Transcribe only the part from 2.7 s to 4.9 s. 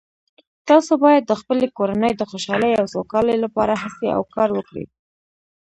او سوکالۍ لپاره هڅې او کار وکړئ